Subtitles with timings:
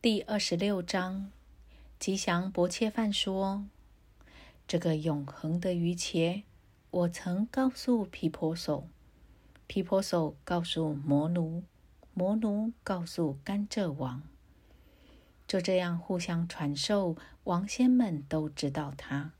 [0.00, 1.32] 第二十六章，
[1.98, 3.66] 吉祥伯切饭说
[4.68, 6.44] ：“这个永恒的鱼茄，
[6.92, 8.86] 我曾告诉皮婆手，
[9.66, 11.64] 皮婆手告诉魔奴，
[12.14, 14.22] 魔奴告诉甘蔗王。
[15.48, 19.32] 就这样互相传授，王仙们都知道他。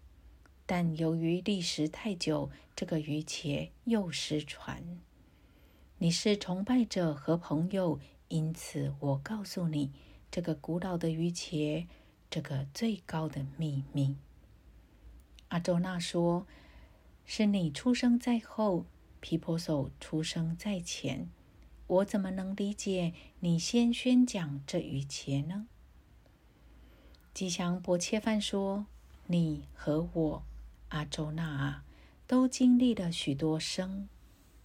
[0.67, 4.99] 但由于历时太久，这个鱼茄又失传。
[5.99, 9.93] 你是崇拜者和朋友，因此我告诉你。”
[10.31, 11.87] 这个古老的鱼茄，
[12.31, 14.17] 这个最高的秘密。
[15.49, 16.47] 阿周那说
[17.25, 18.85] ：“是你出生在后，
[19.21, 21.31] 皮婆手出生在前，
[21.87, 25.67] 我怎么能理解你先宣讲这鱼茄呢？”
[27.33, 28.87] 吉祥伯切饭说
[29.29, 30.43] ：“你和我，
[30.91, 31.85] 阿周那啊，
[32.27, 34.09] 都经历了许多生，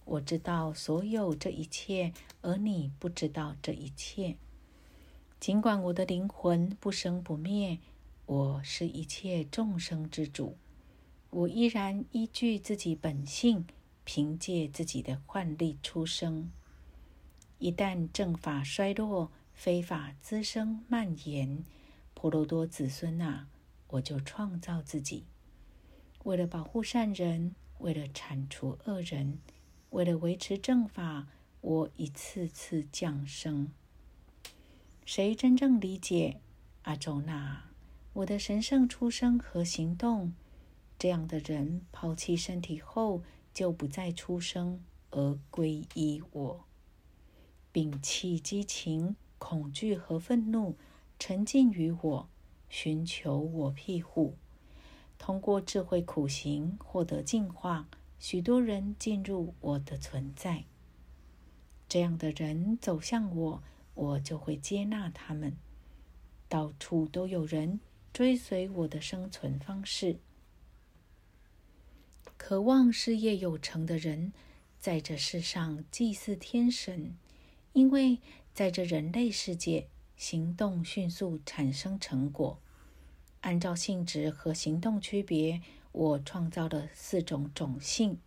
[0.04, 4.36] 我知道所有这一切，而你不知道这一切。”
[5.44, 7.78] 尽管我的灵魂不生不灭，
[8.24, 10.56] 我是一切众生之主，
[11.28, 13.66] 我依然依据自己本性，
[14.04, 16.50] 凭借自己的幻力出生。
[17.58, 21.62] 一旦正法衰落，非法滋生蔓延，
[22.14, 23.46] 婆罗多子孙啊，
[23.88, 25.26] 我就创造自己，
[26.22, 29.40] 为了保护善人，为了铲除恶人，
[29.90, 31.26] 为了维持正法，
[31.60, 33.68] 我一次次降生。
[35.04, 36.40] 谁真正理解
[36.84, 37.64] 阿周那
[38.14, 40.32] 我的神圣出生和行动？
[40.98, 46.64] 这样的人抛弃身体后，就不再出生，而皈依我，
[47.70, 50.76] 摒弃激情、恐惧和愤怒，
[51.18, 52.28] 沉浸于我，
[52.70, 54.36] 寻求我庇护，
[55.18, 57.88] 通过智慧苦行获得净化。
[58.18, 60.64] 许多人进入我的存在。
[61.86, 63.62] 这样的人走向我。
[63.94, 65.56] 我就会接纳他们。
[66.48, 67.80] 到处都有人
[68.12, 70.18] 追随我的生存方式。
[72.36, 74.32] 渴望事业有成的人，
[74.78, 77.16] 在这世上祭祀天神，
[77.72, 78.18] 因为
[78.52, 82.58] 在这人类世界，行动迅速产生成果。
[83.40, 85.60] 按照性质和行动区别，
[85.92, 88.18] 我创造了四种种性。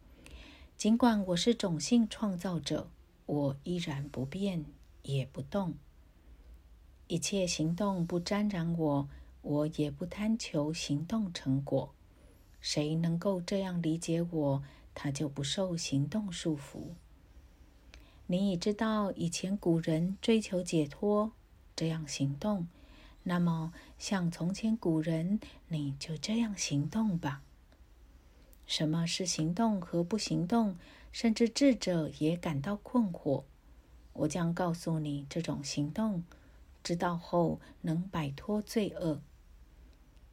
[0.76, 2.90] 尽管我是种性创造者，
[3.26, 4.66] 我依然不变。
[5.08, 5.76] 也不动，
[7.08, 9.10] 一切行动不沾染我，
[9.42, 11.94] 我也不贪求行动成果。
[12.60, 14.64] 谁能够这样理解我，
[14.94, 16.90] 他就不受行动束缚。
[18.26, 21.32] 你已知道以前古人追求解脱，
[21.74, 22.68] 这样行动，
[23.24, 25.40] 那么像从前古人，
[25.70, 27.42] 你就这样行动吧。
[28.66, 30.76] 什么是行动和不行动？
[31.14, 33.46] 甚至智者也感到困惑。
[34.18, 36.24] 我将告诉你这种行动，
[36.84, 39.22] 知道后能摆脱罪恶。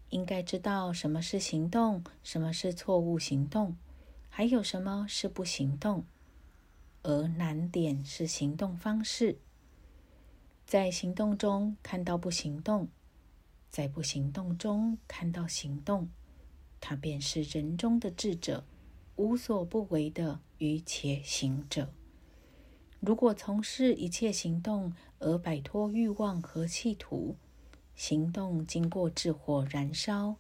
[0.09, 3.77] 应该知道什么是行动，什么是错误行动，
[4.29, 6.05] 还有什么是不行动。
[7.03, 9.39] 而难点是行动方式，
[10.65, 12.89] 在行动中看到不行动，
[13.69, 16.09] 在不行动中看到行动，
[16.81, 18.65] 他便是人中的智者，
[19.17, 21.93] 无所不为的愚且行者。
[23.07, 27.37] 如果从事一切行动而摆脱欲望和企图，
[27.95, 30.37] 行动经过智火燃烧，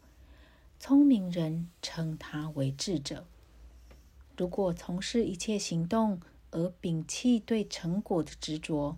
[0.81, 3.25] 聪明人称他为智者；
[4.35, 6.19] 如果从事一切行动
[6.53, 8.97] 而摒弃对成果的执着，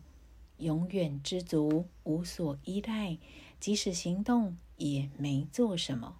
[0.59, 3.19] 永远知足，无所依赖，
[3.59, 6.19] 即使行动也没做什么，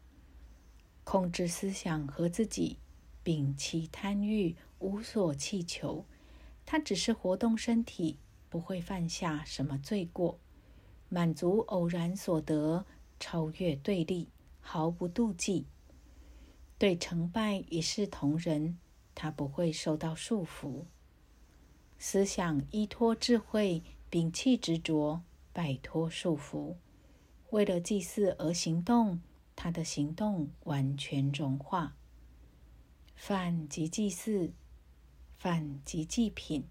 [1.05, 2.79] 控制思想和自己，
[3.25, 6.05] 摒弃贪欲，无所祈求。
[6.67, 8.19] 他只是活动身体，
[8.51, 10.39] 不会犯下什么罪过，
[11.09, 12.85] 满足偶然所得，
[13.21, 14.29] 超越对立，
[14.61, 15.67] 毫不妒忌。
[16.77, 18.77] 对成败一视同仁，
[19.15, 20.85] 他不会受到束缚。
[21.99, 25.23] 思想依托智慧，摒弃执着，
[25.53, 26.75] 摆脱束缚。
[27.51, 29.21] 为了祭祀而行动，
[29.55, 31.95] 他的行动完全融化。
[33.15, 34.53] 饭即祭祀。
[35.39, 36.65] 饭即祭品，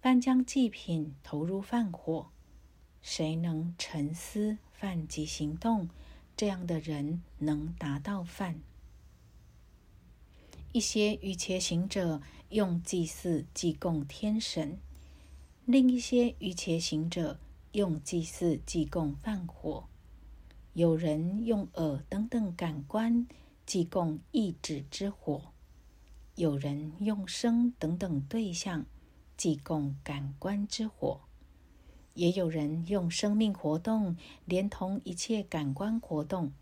[0.00, 2.30] 饭将祭品投入饭火。
[3.00, 5.88] 谁能沉思饭即行动？
[6.36, 8.60] 这样的人能达到饭。
[10.72, 12.20] 一些愚切行者
[12.50, 14.78] 用祭祀祭供天神，
[15.64, 17.38] 另一些愚切行者
[17.72, 19.88] 用祭祀祭供饭火。
[20.74, 23.26] 有人用耳等等感官
[23.64, 25.52] 祭供意志之火。
[26.36, 28.84] 有人用生等等对象
[29.38, 31.20] 祭供感官之火，
[32.12, 36.52] 也有人用生命活动，连同一切感官活动，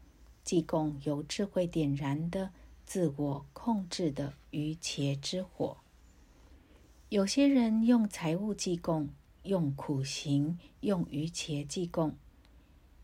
[0.44, 2.50] 祭供由智慧点燃的
[2.86, 5.76] 自我控制的愚邪之火。
[7.08, 9.08] 有些人用财物祭供，
[9.42, 12.14] 用苦行，用愚邪祭供。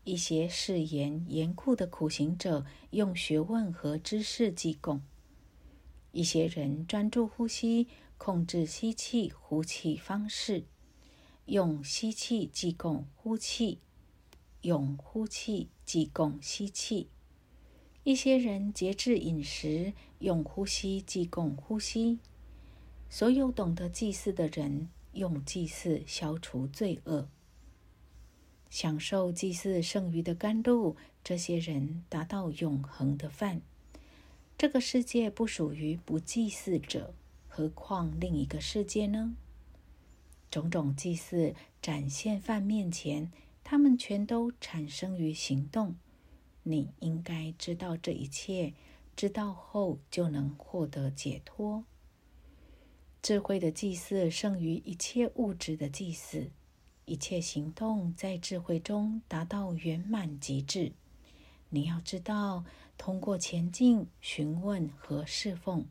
[0.05, 5.01] 一些誓言严酷的苦行者用学问和知识祭供；
[6.11, 7.87] 一些人专注呼吸，
[8.17, 10.65] 控制吸气、呼气方式，
[11.45, 13.79] 用吸气祭供呼气，
[14.61, 17.07] 用呼气祭供吸气；
[18.03, 22.19] 一些人节制饮食，用呼吸祭供呼吸。
[23.09, 27.27] 所有懂得祭祀的人，用祭祀消除罪恶。
[28.69, 33.61] 享受祭祀剩余的甘露，这些人达到永恒的饭。
[34.61, 37.15] 这个世界不属于不祭祀者，
[37.47, 39.33] 何况另一个世界呢？
[40.51, 43.31] 种种祭祀展现饭面前，
[43.63, 45.95] 他们全都产生于行动。
[46.61, 48.75] 你应该知道这一切，
[49.15, 51.83] 知道后就能获得解脱。
[53.23, 56.51] 智慧的祭祀胜于一切物质的祭祀。
[57.05, 60.91] 一切行动在智慧中达到圆满极致。
[61.73, 62.63] 你要知道，
[62.97, 65.85] 通过前进、询问和侍奉，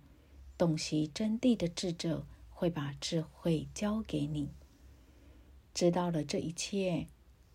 [0.56, 4.50] 洞悉真谛的智者会把智慧交给你。
[5.72, 7.06] 知道了这一切，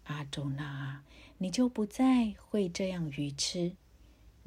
[0.06, 1.04] 阿周那，
[1.38, 3.76] 你就不再会这样愚痴。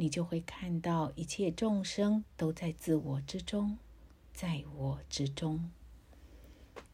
[0.00, 3.78] 你就会看到一切众生都在自我之中，
[4.32, 5.70] 在我之中。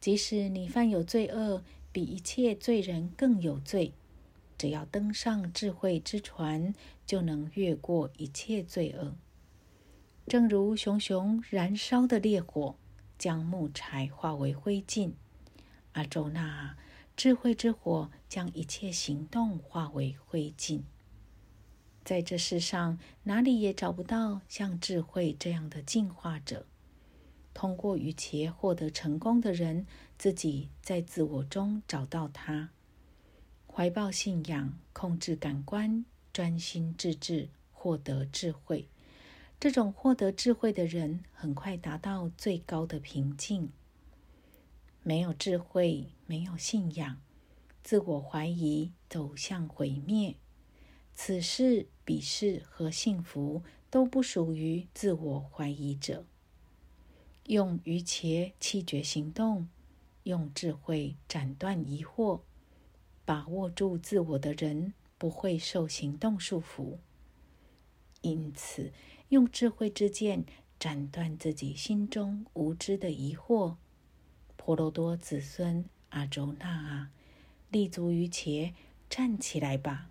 [0.00, 3.92] 即使你犯有罪恶，比一切罪人更有罪，
[4.56, 6.74] 只要登上智慧之船，
[7.04, 9.14] 就能越过一切罪恶。
[10.26, 12.76] 正如熊熊燃烧的烈火，
[13.18, 15.12] 将木柴化为灰烬；
[15.92, 16.76] 阿周那
[17.16, 20.82] 智慧之火将一切行动化为灰烬。
[22.04, 26.66] 在这世上，哪里也找不到像智慧这样的进化者。
[27.54, 29.86] 通过与其获得成功的人，
[30.18, 32.70] 自己在自我中找到他，
[33.76, 38.86] 怀抱信仰，控制感官，专心致志，获得智慧。
[39.58, 43.72] 这种获得智慧的人，很快达到最高的平静。
[45.02, 47.20] 没有智慧，没有信仰，
[47.82, 50.36] 自我怀疑，走向毁灭。
[51.12, 56.24] 此事、彼事和幸福都不属于自我怀疑者。
[57.46, 59.68] 用愚切气绝行动，
[60.22, 62.42] 用智慧斩断疑惑，
[63.24, 66.98] 把握住自我的人不会受行动束缚。
[68.20, 68.92] 因此，
[69.28, 70.44] 用智慧之剑
[70.78, 73.76] 斩断自己心中无知的疑惑。
[74.56, 77.10] 婆罗多子孙阿周那啊，
[77.70, 78.72] 立足于且，
[79.10, 80.08] 站起来吧！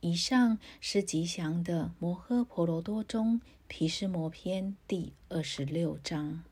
[0.00, 3.40] 以上是吉祥的摩诃婆罗多中。
[3.66, 6.44] 毗湿摩篇第二十六章。